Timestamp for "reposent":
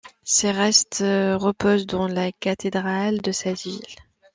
1.05-1.85